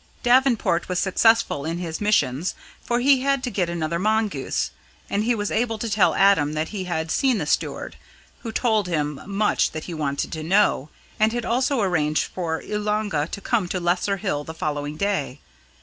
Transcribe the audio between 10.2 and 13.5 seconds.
to know, and had also arranged for Oolanga to